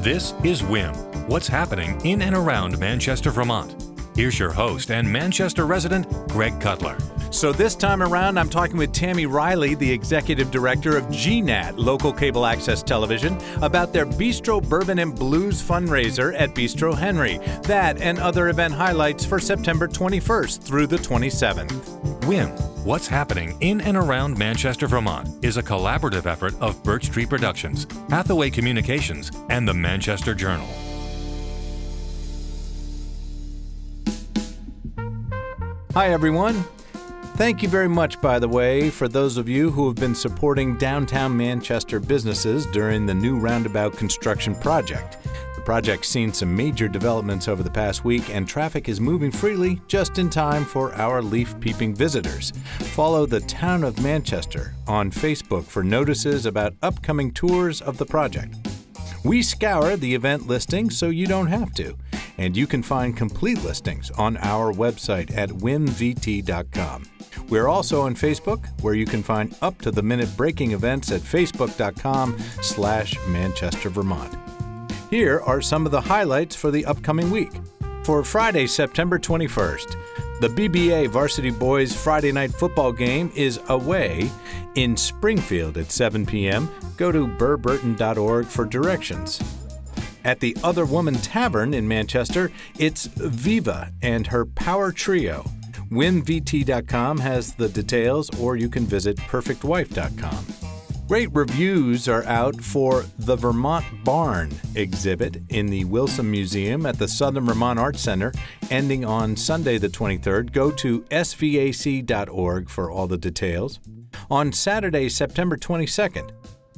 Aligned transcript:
This 0.00 0.32
is 0.44 0.62
WHIM, 0.62 0.94
what's 1.26 1.48
happening 1.48 2.00
in 2.06 2.22
and 2.22 2.36
around 2.36 2.78
Manchester, 2.78 3.32
Vermont. 3.32 3.74
Here's 4.14 4.38
your 4.38 4.52
host 4.52 4.92
and 4.92 5.10
Manchester 5.10 5.66
resident, 5.66 6.06
Greg 6.28 6.60
Cutler. 6.60 6.96
So, 7.32 7.52
this 7.52 7.74
time 7.74 8.00
around, 8.00 8.38
I'm 8.38 8.48
talking 8.48 8.76
with 8.76 8.92
Tammy 8.92 9.26
Riley, 9.26 9.74
the 9.74 9.90
executive 9.90 10.52
director 10.52 10.96
of 10.96 11.10
GNAT, 11.10 11.78
local 11.78 12.12
cable 12.12 12.46
access 12.46 12.80
television, 12.80 13.36
about 13.60 13.92
their 13.92 14.06
Bistro 14.06 14.66
Bourbon 14.66 15.00
and 15.00 15.12
Blues 15.12 15.60
fundraiser 15.60 16.32
at 16.38 16.54
Bistro 16.54 16.96
Henry. 16.96 17.38
That 17.62 18.00
and 18.00 18.20
other 18.20 18.50
event 18.50 18.74
highlights 18.74 19.24
for 19.24 19.40
September 19.40 19.88
21st 19.88 20.62
through 20.62 20.86
the 20.86 20.98
27th. 20.98 22.24
WHIM, 22.24 22.52
What's 22.88 23.06
Happening 23.06 23.54
in 23.60 23.82
and 23.82 23.98
Around 23.98 24.38
Manchester, 24.38 24.86
Vermont 24.86 25.44
is 25.44 25.58
a 25.58 25.62
collaborative 25.62 26.24
effort 26.24 26.54
of 26.58 26.82
Birch 26.82 27.10
Tree 27.10 27.26
Productions, 27.26 27.86
Hathaway 28.08 28.48
Communications, 28.48 29.30
and 29.50 29.68
the 29.68 29.74
Manchester 29.74 30.34
Journal. 30.34 30.66
Hi, 35.92 36.08
everyone. 36.08 36.64
Thank 37.36 37.62
you 37.62 37.68
very 37.68 37.90
much, 37.90 38.22
by 38.22 38.38
the 38.38 38.48
way, 38.48 38.88
for 38.88 39.06
those 39.06 39.36
of 39.36 39.50
you 39.50 39.70
who 39.70 39.86
have 39.86 39.96
been 39.96 40.14
supporting 40.14 40.78
downtown 40.78 41.36
Manchester 41.36 42.00
businesses 42.00 42.64
during 42.64 43.04
the 43.04 43.12
new 43.12 43.38
roundabout 43.38 43.98
construction 43.98 44.54
project. 44.54 45.18
Project's 45.68 46.08
seen 46.08 46.32
some 46.32 46.56
major 46.56 46.88
developments 46.88 47.46
over 47.46 47.62
the 47.62 47.70
past 47.70 48.02
week, 48.02 48.34
and 48.34 48.48
traffic 48.48 48.88
is 48.88 49.02
moving 49.02 49.30
freely 49.30 49.82
just 49.86 50.18
in 50.18 50.30
time 50.30 50.64
for 50.64 50.94
our 50.94 51.20
leaf 51.20 51.54
peeping 51.60 51.94
visitors. 51.94 52.54
Follow 52.94 53.26
the 53.26 53.40
Town 53.40 53.84
of 53.84 54.02
Manchester 54.02 54.72
on 54.86 55.10
Facebook 55.10 55.64
for 55.64 55.84
notices 55.84 56.46
about 56.46 56.72
upcoming 56.80 57.30
tours 57.32 57.82
of 57.82 57.98
the 57.98 58.06
project. 58.06 58.56
We 59.26 59.42
scour 59.42 59.96
the 59.96 60.14
event 60.14 60.46
listings 60.46 60.96
so 60.96 61.10
you 61.10 61.26
don't 61.26 61.48
have 61.48 61.74
to, 61.74 61.94
and 62.38 62.56
you 62.56 62.66
can 62.66 62.82
find 62.82 63.14
complete 63.14 63.62
listings 63.62 64.10
on 64.12 64.38
our 64.38 64.72
website 64.72 65.36
at 65.36 65.50
whimvt.com. 65.50 67.10
We're 67.50 67.68
also 67.68 68.00
on 68.00 68.14
Facebook, 68.14 68.64
where 68.80 68.94
you 68.94 69.04
can 69.04 69.22
find 69.22 69.54
up-to-the-minute 69.60 70.34
breaking 70.34 70.72
events 70.72 71.12
at 71.12 71.20
facebook.com 71.20 72.38
slash 72.62 73.18
Manchester, 73.28 73.90
Vermont. 73.90 74.34
Here 75.10 75.40
are 75.40 75.62
some 75.62 75.86
of 75.86 75.92
the 75.92 76.00
highlights 76.02 76.54
for 76.54 76.70
the 76.70 76.84
upcoming 76.84 77.30
week. 77.30 77.52
For 78.04 78.22
Friday, 78.22 78.66
September 78.66 79.18
21st, 79.18 79.96
the 80.40 80.48
BBA 80.48 81.08
Varsity 81.08 81.50
Boys 81.50 81.94
Friday 81.94 82.30
night 82.30 82.52
football 82.52 82.92
game 82.92 83.32
is 83.34 83.58
away 83.68 84.30
in 84.74 84.96
Springfield 84.96 85.78
at 85.78 85.90
7 85.90 86.26
p.m. 86.26 86.70
Go 86.96 87.10
to 87.10 87.26
burrburton.org 87.26 88.46
for 88.46 88.64
directions. 88.66 89.42
At 90.24 90.40
the 90.40 90.56
Other 90.62 90.84
Woman 90.84 91.14
Tavern 91.14 91.72
in 91.72 91.88
Manchester, 91.88 92.52
it's 92.78 93.06
Viva 93.06 93.92
and 94.02 94.26
her 94.26 94.44
Power 94.44 94.92
Trio. 94.92 95.44
WhimVT.com 95.90 97.18
has 97.18 97.54
the 97.54 97.68
details, 97.68 98.28
or 98.38 98.56
you 98.56 98.68
can 98.68 98.84
visit 98.84 99.16
PerfectWife.com. 99.16 100.57
Great 101.08 101.34
reviews 101.34 102.06
are 102.06 102.22
out 102.24 102.62
for 102.62 103.06
the 103.18 103.34
Vermont 103.34 103.82
Barn 104.04 104.52
exhibit 104.74 105.40
in 105.48 105.64
the 105.64 105.86
Wilson 105.86 106.30
Museum 106.30 106.84
at 106.84 106.98
the 106.98 107.08
Southern 107.08 107.46
Vermont 107.46 107.78
Arts 107.78 108.02
Center, 108.02 108.30
ending 108.70 109.06
on 109.06 109.34
Sunday 109.34 109.78
the 109.78 109.88
23rd. 109.88 110.52
Go 110.52 110.70
to 110.72 111.00
svac.org 111.04 112.68
for 112.68 112.90
all 112.90 113.06
the 113.06 113.16
details. 113.16 113.80
On 114.30 114.52
Saturday, 114.52 115.08
September 115.08 115.56
22nd, 115.56 116.30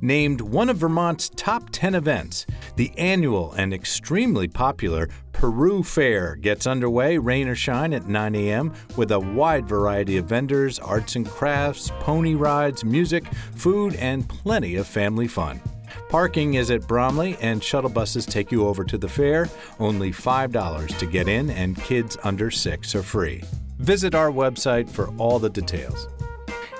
named 0.00 0.40
one 0.40 0.70
of 0.70 0.76
Vermont's 0.76 1.28
top 1.30 1.70
10 1.70 1.96
events, 1.96 2.46
the 2.76 2.96
annual 2.96 3.50
and 3.54 3.74
extremely 3.74 4.46
popular 4.46 5.08
Peru 5.42 5.82
Fair 5.82 6.36
gets 6.36 6.68
underway, 6.68 7.18
rain 7.18 7.48
or 7.48 7.56
shine, 7.56 7.92
at 7.92 8.06
9 8.06 8.34
a.m. 8.36 8.72
with 8.96 9.10
a 9.10 9.18
wide 9.18 9.66
variety 9.66 10.16
of 10.16 10.26
vendors, 10.26 10.78
arts 10.78 11.16
and 11.16 11.26
crafts, 11.26 11.90
pony 11.98 12.36
rides, 12.36 12.84
music, 12.84 13.26
food, 13.56 13.96
and 13.96 14.28
plenty 14.28 14.76
of 14.76 14.86
family 14.86 15.26
fun. 15.26 15.60
Parking 16.08 16.54
is 16.54 16.70
at 16.70 16.86
Bromley, 16.86 17.36
and 17.40 17.60
shuttle 17.60 17.90
buses 17.90 18.24
take 18.24 18.52
you 18.52 18.68
over 18.68 18.84
to 18.84 18.96
the 18.96 19.08
fair. 19.08 19.48
Only 19.80 20.12
$5 20.12 20.96
to 20.98 21.06
get 21.06 21.26
in, 21.26 21.50
and 21.50 21.76
kids 21.76 22.16
under 22.22 22.48
six 22.52 22.94
are 22.94 23.02
free. 23.02 23.42
Visit 23.80 24.14
our 24.14 24.30
website 24.30 24.88
for 24.88 25.08
all 25.18 25.40
the 25.40 25.50
details. 25.50 26.06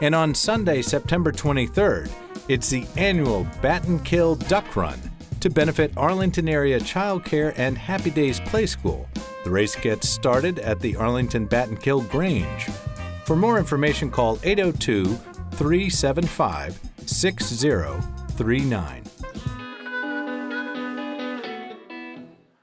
And 0.02 0.14
on 0.14 0.36
Sunday, 0.36 0.82
September 0.82 1.32
23rd, 1.32 2.12
it's 2.46 2.70
the 2.70 2.86
annual 2.96 3.44
Battenkill 3.60 4.36
Duck 4.46 4.76
Run 4.76 5.00
to 5.42 5.50
benefit 5.50 5.92
Arlington 5.96 6.48
Area 6.48 6.78
Child 6.78 7.24
Care 7.24 7.52
and 7.56 7.76
Happy 7.76 8.10
Days 8.10 8.38
Play 8.40 8.64
School. 8.64 9.08
The 9.42 9.50
race 9.50 9.74
gets 9.74 10.08
started 10.08 10.60
at 10.60 10.78
the 10.78 10.94
Arlington 10.94 11.48
Battenkill 11.48 12.08
Grange. 12.08 12.68
For 13.24 13.34
more 13.34 13.58
information, 13.58 14.08
call 14.08 14.38
802 14.44 15.04
375 15.52 16.80
6039. 17.06 19.02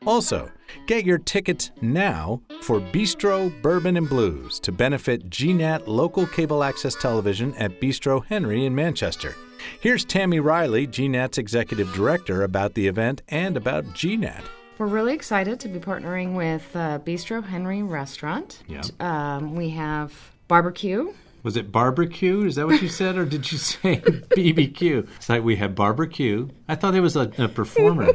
Also, 0.05 0.49
get 0.87 1.03
your 1.03 1.17
tickets 1.17 1.71
now 1.81 2.41
for 2.61 2.79
Bistro 2.79 3.61
Bourbon 3.61 3.97
and 3.97 4.07
Blues 4.07 4.57
to 4.61 4.71
benefit 4.71 5.29
GNAT 5.29 5.85
local 5.89 6.25
cable 6.25 6.63
access 6.63 6.95
television 6.95 7.53
at 7.55 7.81
Bistro 7.81 8.25
Henry 8.25 8.65
in 8.65 8.73
Manchester. 8.73 9.35
Here's 9.79 10.05
Tammy 10.05 10.39
Riley, 10.39 10.87
GNAT's 10.87 11.37
executive 11.37 11.91
director, 11.93 12.43
about 12.43 12.73
the 12.73 12.87
event 12.87 13.21
and 13.27 13.57
about 13.57 13.85
GNAT. 13.95 14.43
We're 14.77 14.87
really 14.87 15.13
excited 15.13 15.59
to 15.59 15.67
be 15.67 15.79
partnering 15.79 16.35
with 16.35 16.73
uh, 16.75 16.99
Bistro 16.99 17.43
Henry 17.43 17.83
Restaurant. 17.83 18.63
Yeah. 18.67 18.81
Um, 18.99 19.55
we 19.55 19.71
have 19.71 20.31
barbecue. 20.47 21.13
Was 21.43 21.57
it 21.57 21.71
barbecue? 21.71 22.45
Is 22.45 22.55
that 22.55 22.65
what 22.65 22.81
you 22.81 22.89
said, 22.89 23.17
or 23.17 23.25
did 23.25 23.51
you 23.51 23.57
say 23.59 23.97
BBQ? 23.97 25.07
It's 25.17 25.29
like 25.29 25.43
we 25.43 25.55
had 25.57 25.75
barbecue. 25.75 26.49
I 26.67 26.75
thought 26.75 26.95
it 26.95 27.01
was 27.01 27.15
a, 27.15 27.31
a 27.37 27.47
performer. 27.47 28.07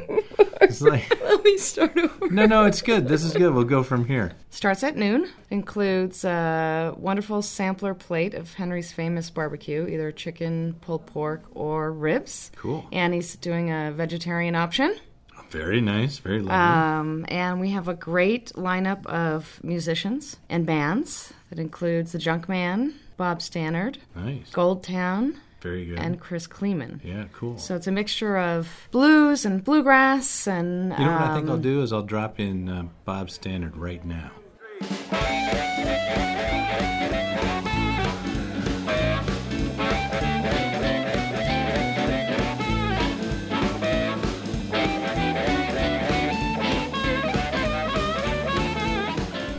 It's 0.60 0.81
like 0.81 1.09
Let 1.25 1.44
me 1.44 1.59
start 1.59 1.97
over. 1.97 2.31
no, 2.31 2.47
no, 2.47 2.65
it's 2.65 2.81
good. 2.82 3.06
This 3.09 3.22
is 3.22 3.34
good. 3.34 3.53
We'll 3.55 3.65
go 3.65 3.82
from 3.82 4.06
here. 4.06 4.32
Starts 4.50 4.82
at 4.82 4.97
noon. 4.97 5.28
Includes 5.50 6.25
a 6.25 6.94
wonderful 6.97 7.43
sampler 7.43 7.94
plate 7.94 8.34
of 8.34 8.54
Henry's 8.54 8.93
famous 8.93 9.31
barbecue, 9.31 9.87
either 9.87 10.10
chicken, 10.12 10.75
pulled 10.81 11.06
pork, 11.06 11.43
or 11.54 11.93
ribs. 11.93 12.50
Cool. 12.56 12.87
And 12.93 13.12
he's 13.15 13.37
doing 13.37 13.71
a 13.71 13.93
vegetarian 13.93 14.54
option. 14.56 14.97
Very 15.50 15.81
nice. 15.81 16.19
Very 16.19 16.41
lovely. 16.41 16.53
Um, 16.54 17.27
and 17.28 17.60
we 17.60 17.71
have 17.71 17.87
a 17.87 17.94
great 17.94 18.53
lineup 18.54 19.06
of 19.06 19.60
musicians 19.62 20.37
and 20.49 20.66
bands 20.66 21.33
that 21.50 21.59
includes 21.60 22.12
the 22.12 22.19
Junkman, 22.19 22.94
Bob 23.16 23.41
Stannard, 23.41 23.99
nice. 24.16 24.50
Gold 24.50 24.83
Town, 24.83 25.41
Very 25.65 25.87
good. 25.87 25.99
and 25.99 26.21
Chris 26.21 26.47
Kleeman. 26.47 27.01
yeah, 27.03 27.25
cool. 27.33 27.57
So 27.57 27.75
it's 27.75 27.87
a 27.87 27.91
mixture 27.91 28.37
of 28.37 28.69
blues 28.91 29.47
and 29.47 29.65
bluegrass 29.65 30.47
and 30.47 30.93
you 30.93 30.99
know 30.99 31.13
what 31.13 31.23
I 31.23 31.35
think 31.35 31.49
I'll 31.49 31.55
um, 31.55 31.63
do 31.63 31.81
is 31.81 31.91
I'll 31.91 32.03
drop 32.03 32.39
in 32.39 32.69
uh, 32.69 32.89
Bob 33.07 33.29
Stannard 33.29 33.75
right 33.75 34.05
now. 34.05 34.31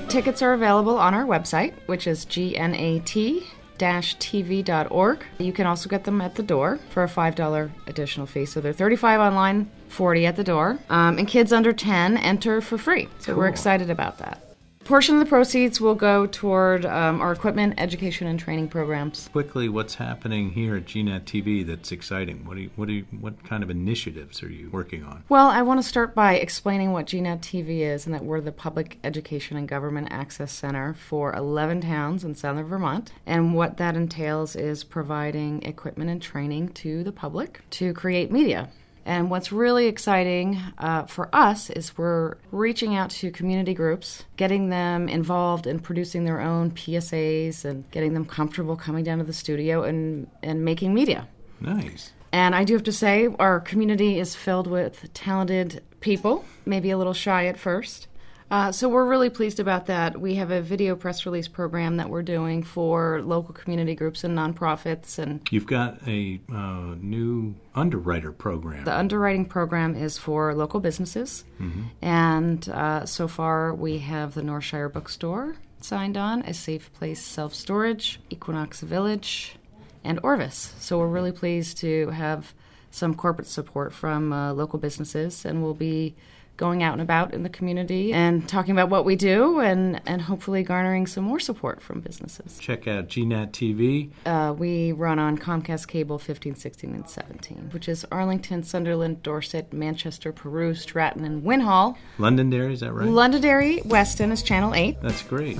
Tickets 0.08 0.44
are 0.44 0.54
available 0.54 1.00
on 1.00 1.16
our 1.16 1.26
website, 1.26 1.74
which 1.88 2.06
is 2.06 2.26
gnat 2.26 3.16
tv.org. 3.78 5.26
You 5.38 5.54
can 5.54 5.66
also 5.66 5.90
get 5.90 6.04
them 6.04 6.22
at 6.22 6.36
the 6.36 6.44
door 6.44 6.80
for 6.90 7.04
a 7.04 7.08
$5 7.08 7.72
additional 7.88 8.26
fee. 8.26 8.46
So 8.46 8.62
they're 8.62 8.74
35 8.74 9.20
online, 9.20 9.70
40 9.90 10.26
at 10.26 10.36
the 10.36 10.44
door. 10.44 10.80
Um, 10.90 11.18
and 11.18 11.28
kids 11.28 11.52
under 11.52 11.74
10 11.74 12.18
enter 12.18 12.62
for 12.62 12.78
free. 12.78 13.08
So 13.20 13.36
we're 13.36 13.48
excited 13.48 13.90
about 13.90 14.18
that. 14.20 14.55
Portion 14.86 15.16
of 15.16 15.20
the 15.20 15.26
proceeds 15.26 15.82
will 15.82 15.96
go 15.96 16.28
toward 16.28 16.86
um, 16.86 17.20
our 17.20 17.32
equipment, 17.32 17.74
education, 17.80 18.28
and 18.28 18.40
training 18.40 18.68
programs. 18.68 19.30
Quickly, 19.32 19.68
what's 19.68 19.96
happening 19.96 20.52
here 20.52 20.76
at 20.76 20.86
GNAT 20.86 21.26
TV 21.26 21.66
that's 21.66 21.92
exciting? 21.92 22.46
What 22.46 22.54
do 22.54 22.62
you, 22.62 22.70
what 22.76 22.88
do 22.88 22.94
you, 22.94 23.06
what 23.20 23.44
kind 23.44 23.64
of 23.64 23.72
initiatives 23.72 24.44
are 24.44 24.50
you 24.50 24.70
working 24.70 25.04
on? 25.04 25.24
Well, 25.28 25.48
I 25.48 25.64
want 25.64 25.82
to 25.82 25.88
start 25.88 26.14
by 26.14 26.36
explaining 26.36 26.92
what 26.92 27.12
GNAT 27.12 27.42
TV 27.42 27.80
is 27.80 28.06
and 28.06 28.14
that 28.14 28.24
we're 28.24 28.42
the 28.42 28.52
Public 28.52 29.00
Education 29.04 29.58
and 29.58 29.68
Government 29.68 30.10
Access 30.12 30.52
Center 30.52 30.94
for 30.94 31.34
11 31.34 31.82
towns 31.82 32.24
in 32.24 32.36
southern 32.36 32.68
Vermont. 32.68 33.12
And 33.26 33.56
what 33.56 33.78
that 33.78 33.96
entails 33.96 34.56
is 34.56 34.84
providing 34.84 35.64
equipment 35.64 36.12
and 36.12 36.22
training 36.22 36.70
to 36.74 37.04
the 37.04 37.12
public 37.12 37.62
to 37.72 37.92
create 37.94 38.32
media. 38.32 38.70
And 39.06 39.30
what's 39.30 39.52
really 39.52 39.86
exciting 39.86 40.60
uh, 40.80 41.04
for 41.04 41.30
us 41.32 41.70
is 41.70 41.96
we're 41.96 42.38
reaching 42.52 42.96
out 42.96 43.12
to 43.12 43.30
community 43.30 43.76
groups, 43.76 44.24
getting 44.36 44.70
them 44.70 45.08
involved 45.08 45.68
in 45.68 45.80
producing 45.80 46.26
their 46.26 46.42
own 46.42 46.72
PSAs 46.72 47.64
and 47.66 47.90
getting 47.92 48.16
them 48.16 48.26
comfortable 48.26 48.76
coming 48.76 49.04
down 49.04 49.20
to 49.20 49.24
the 49.24 49.34
studio 49.34 49.84
and, 49.84 50.28
and 50.42 50.66
making 50.66 50.94
media. 50.94 51.28
Nice. 51.62 52.14
And 52.32 52.56
I 52.56 52.64
do 52.64 52.74
have 52.74 52.84
to 52.84 52.92
say, 52.92 53.30
our 53.40 53.60
community 53.60 54.20
is 54.20 54.36
filled 54.36 54.68
with 54.68 55.14
talented 55.14 55.84
people, 56.02 56.44
maybe 56.66 56.90
a 56.90 56.98
little 56.98 57.14
shy 57.14 57.46
at 57.46 57.58
first. 57.58 58.08
Uh, 58.52 58.72
so 58.72 58.88
we're 58.88 59.06
really 59.06 59.30
pleased 59.30 59.60
about 59.60 59.88
that. 59.88 60.22
We 60.22 60.36
have 60.36 60.52
a 60.52 60.62
video 60.62 60.96
press 60.96 61.26
release 61.26 61.48
program 61.48 61.98
that 61.98 62.10
we're 62.10 62.22
doing 62.22 62.62
for 62.62 63.22
local 63.24 63.54
community 63.56 63.96
groups 63.96 64.24
and 64.24 64.38
nonprofits, 64.38 65.18
and 65.18 65.42
You've 65.52 65.66
got 65.66 66.08
a 66.08 66.40
uh, 66.54 66.94
new 67.02 67.56
underwriter 67.74 68.32
program. 68.32 68.86
the 68.86 68.96
underwriting 68.96 69.46
program 69.46 69.96
is 69.96 70.18
for 70.20 70.54
local 70.54 70.80
businesses. 70.80 71.44
And 72.02 72.70
uh, 72.70 73.06
so 73.06 73.28
far, 73.28 73.74
we 73.74 73.98
have 74.00 74.36
the 74.36 74.42
Northshire 74.42 74.92
Bookstore 74.94 75.56
signed 75.82 76.16
on, 76.18 76.42
a 76.44 76.54
Safe 76.54 76.94
Place 76.94 77.22
Self 77.24 77.54
Storage, 77.54 78.20
Equinox 78.30 78.82
Village, 78.82 79.56
and 80.04 80.20
Orvis. 80.22 80.76
So 80.80 81.00
we're 81.00 81.08
really 81.08 81.32
pleased 81.32 81.78
to 81.80 82.10
have 82.10 82.54
some 82.96 83.14
corporate 83.14 83.48
support 83.48 83.94
from 83.94 84.32
uh, 84.32 84.54
local 84.54 84.80
businesses, 84.80 85.46
and 85.46 85.62
we'll 85.62 85.74
be 85.74 86.16
going 86.58 86.82
out 86.82 86.94
and 86.94 87.02
about 87.02 87.34
in 87.34 87.44
the 87.44 87.50
community 87.50 88.14
and 88.14 88.48
talking 88.48 88.72
about 88.72 88.90
what 88.90 89.04
we 89.04 89.18
do 89.18 89.60
and, 89.60 90.00
and 90.06 90.22
hopefully 90.22 90.64
garnering 90.64 91.06
some 91.06 91.22
more 91.22 91.40
support 91.40 91.82
from 91.82 92.00
businesses. 92.00 92.58
Check 92.60 92.88
out 92.88 93.10
GNAT 93.10 93.52
TV. 93.52 94.10
Uh, 94.26 94.54
we 94.58 94.94
run 94.94 95.20
on 95.20 95.38
Comcast 95.38 95.88
Cable 95.88 96.18
15, 96.18 96.56
16, 96.56 96.96
and 96.96 97.10
17, 97.10 97.70
which 97.74 97.90
is 97.90 98.06
Arlington, 98.10 98.64
Sunderland, 98.64 99.22
Dorset, 99.22 99.74
Manchester, 99.74 100.32
Peru, 100.32 100.74
Stratton, 100.74 101.26
and 101.26 101.44
Winhall. 101.44 101.98
Londonderry, 102.18 102.72
is 102.72 102.80
that 102.80 102.94
right? 102.94 103.10
Londonderry, 103.10 103.82
Weston 103.84 104.32
is 104.32 104.42
Channel 104.42 104.74
8. 104.74 105.02
That's 105.02 105.24
great. 105.24 105.60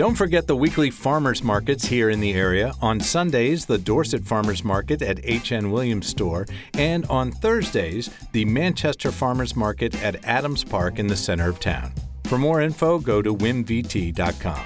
Don't 0.00 0.14
forget 0.14 0.46
the 0.46 0.56
weekly 0.56 0.90
farmers 0.90 1.44
markets 1.44 1.84
here 1.84 2.08
in 2.08 2.20
the 2.20 2.32
area. 2.32 2.72
On 2.80 2.98
Sundays, 3.00 3.66
the 3.66 3.76
Dorset 3.76 4.24
Farmers 4.24 4.64
Market 4.64 5.02
at 5.02 5.20
H.N. 5.22 5.70
Williams 5.70 6.06
Store, 6.06 6.46
and 6.72 7.04
on 7.08 7.30
Thursdays, 7.30 8.08
the 8.32 8.46
Manchester 8.46 9.12
Farmers 9.12 9.54
Market 9.54 10.02
at 10.02 10.24
Adams 10.24 10.64
Park 10.64 10.98
in 10.98 11.06
the 11.06 11.14
center 11.14 11.50
of 11.50 11.60
town. 11.60 11.92
For 12.24 12.38
more 12.38 12.62
info, 12.62 12.98
go 12.98 13.20
to 13.20 13.34
whimvt.com. 13.34 14.64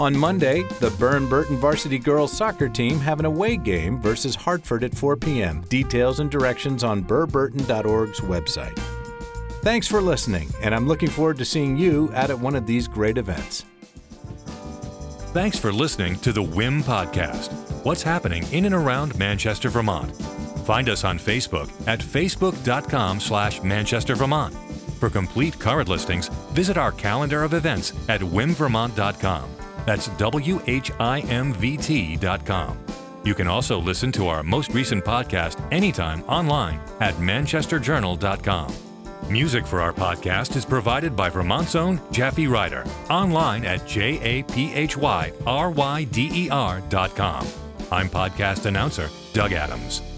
On 0.00 0.16
Monday, 0.16 0.64
the 0.80 0.90
Burn 0.98 1.28
Burton 1.28 1.58
varsity 1.58 2.00
girls 2.00 2.36
soccer 2.36 2.68
team 2.68 2.98
have 2.98 3.20
an 3.20 3.26
away 3.26 3.56
game 3.56 4.02
versus 4.02 4.34
Hartford 4.34 4.82
at 4.82 4.96
4 4.96 5.16
p.m. 5.16 5.60
Details 5.68 6.18
and 6.18 6.28
directions 6.28 6.82
on 6.82 7.04
burrburton.org's 7.04 8.18
website. 8.22 8.76
Thanks 9.62 9.86
for 9.86 10.00
listening, 10.00 10.50
and 10.60 10.74
I'm 10.74 10.88
looking 10.88 11.08
forward 11.08 11.38
to 11.38 11.44
seeing 11.44 11.76
you 11.76 12.10
out 12.14 12.30
at 12.30 12.38
one 12.40 12.56
of 12.56 12.66
these 12.66 12.88
great 12.88 13.16
events. 13.16 13.64
Thanks 15.32 15.58
for 15.58 15.72
listening 15.72 16.18
to 16.20 16.32
the 16.32 16.42
WHIM 16.42 16.82
Podcast. 16.82 17.50
What's 17.84 18.02
happening 18.02 18.44
in 18.52 18.66
and 18.66 18.74
around 18.74 19.18
Manchester, 19.18 19.70
Vermont? 19.70 20.14
Find 20.66 20.90
us 20.90 21.04
on 21.04 21.18
Facebook 21.18 21.70
at 21.88 22.00
facebook.com 22.00 23.18
slash 23.18 23.62
Manchester, 23.62 24.14
Vermont. 24.14 24.54
For 25.00 25.08
complete 25.08 25.58
current 25.58 25.88
listings, 25.88 26.28
visit 26.52 26.76
our 26.76 26.92
calendar 26.92 27.44
of 27.44 27.54
events 27.54 27.94
at 28.10 28.20
wimvermont.com. 28.20 29.50
That's 29.86 30.08
W-H-I-M-V-T 30.08 30.66
dot 32.16 32.46
com. 32.46 32.78
You 33.24 33.34
can 33.34 33.46
also 33.48 33.78
listen 33.80 34.12
to 34.12 34.28
our 34.28 34.42
most 34.42 34.72
recent 34.72 35.02
podcast 35.04 35.60
anytime 35.72 36.22
online 36.24 36.78
at 37.00 37.14
manchesterjournal.com. 37.14 38.91
Music 39.30 39.66
for 39.66 39.80
our 39.80 39.92
podcast 39.92 40.56
is 40.56 40.64
provided 40.64 41.14
by 41.16 41.30
Vermont's 41.30 41.74
own 41.74 41.98
Japhy 42.10 42.50
Ryder, 42.50 42.84
online 43.08 43.64
at 43.64 43.80
japhyryder 43.80 44.88
dot 46.88 47.16
com. 47.16 47.46
I'm 47.90 48.08
podcast 48.08 48.66
announcer 48.66 49.08
Doug 49.32 49.52
Adams. 49.52 50.11